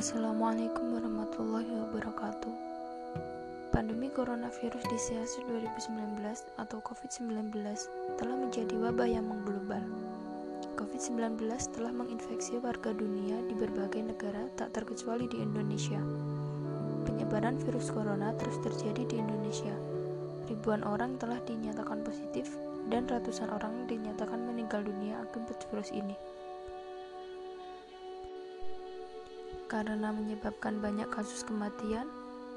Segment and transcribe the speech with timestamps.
[0.00, 2.54] Assalamualaikum warahmatullahi wabarakatuh.
[3.68, 6.24] Pandemi coronavirus disease 2019
[6.56, 7.52] atau COVID-19
[8.16, 9.84] telah menjadi wabah yang mengglobal.
[10.80, 11.44] COVID-19
[11.76, 16.00] telah menginfeksi warga dunia di berbagai negara tak terkecuali di Indonesia.
[17.04, 19.76] Penyebaran virus corona terus terjadi di Indonesia.
[20.48, 22.48] Ribuan orang telah dinyatakan positif
[22.88, 26.16] dan ratusan orang dinyatakan meninggal dunia akibat virus ini.
[29.70, 32.10] Karena menyebabkan banyak kasus kematian.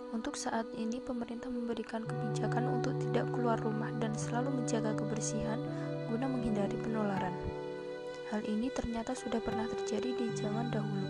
[0.10, 5.62] Untuk saat ini, pemerintah memberikan kebijakan untuk tidak keluar rumah dan selalu menjaga kebersihan
[6.10, 7.34] guna menghindari penularan.
[8.34, 11.10] Hal ini ternyata sudah pernah terjadi di zaman dahulu.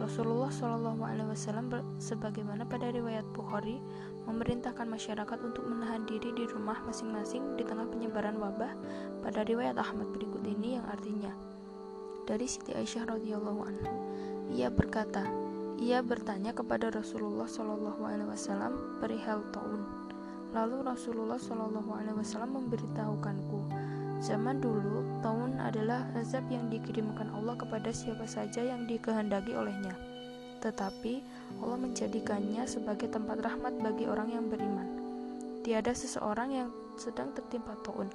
[0.00, 1.68] Rasulullah Shallallahu Alaihi Wasallam
[2.00, 3.76] sebagaimana pada riwayat Bukhari
[4.24, 8.72] memerintahkan masyarakat untuk menahan diri di rumah masing-masing di tengah penyebaran wabah
[9.20, 11.36] pada riwayat Ahmad berikut ini yang artinya
[12.30, 13.90] dari Siti Aisyah radhiyallahu anhu
[14.50, 15.22] ia berkata,
[15.78, 19.86] ia bertanya kepada Rasulullah Wasallam perihal taun.
[20.50, 23.58] Lalu Rasulullah Wasallam memberitahukanku,
[24.18, 29.94] zaman dulu taun adalah azab yang dikirimkan Allah kepada siapa saja yang dikehendaki olehnya.
[30.60, 31.22] Tetapi
[31.62, 34.88] Allah menjadikannya sebagai tempat rahmat bagi orang yang beriman.
[35.64, 38.10] Tiada seseorang yang sedang tertimpa taun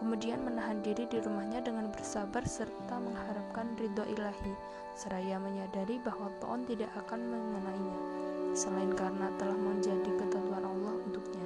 [0.00, 4.56] kemudian menahan diri di rumahnya dengan bersabar serta mengharapkan ridho ilahi,
[4.96, 7.98] seraya menyadari bahwa Tuhan tidak akan mengenainya,
[8.56, 11.44] selain karena telah menjadi ketentuan Allah untuknya.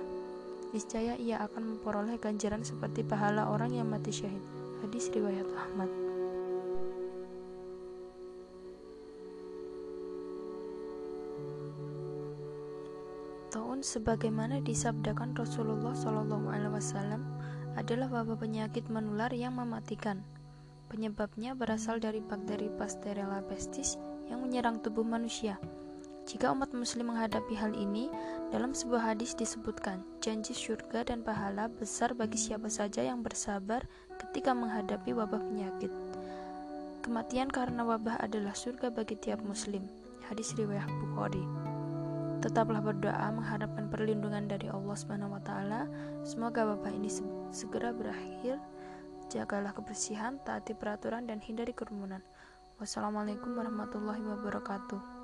[0.70, 4.42] Niscaya ia akan memperoleh ganjaran seperti pahala orang yang mati syahid.
[4.86, 5.90] Hadis riwayat Ahmad.
[13.50, 17.22] Tahun sebagaimana disabdakan Rasulullah Wasallam
[17.74, 20.22] adalah wabah penyakit menular yang mematikan.
[20.90, 23.98] Penyebabnya berasal dari bakteri Pasteurella pestis
[24.30, 25.58] yang menyerang tubuh manusia.
[26.24, 28.08] Jika umat muslim menghadapi hal ini,
[28.48, 33.84] dalam sebuah hadis disebutkan janji surga dan pahala besar bagi siapa saja yang bersabar
[34.16, 35.92] ketika menghadapi wabah penyakit.
[37.04, 39.84] Kematian karena wabah adalah surga bagi tiap muslim.
[40.24, 41.73] Hadis riwayat Bukhari.
[42.44, 45.88] Tetaplah berdoa mengharapkan perlindungan dari Allah Subhanahu wa taala.
[46.28, 47.08] Semoga wabah ini
[47.48, 48.60] segera berakhir.
[49.32, 52.20] Jagalah kebersihan, taati peraturan dan hindari kerumunan.
[52.76, 55.23] Wassalamualaikum warahmatullahi wabarakatuh.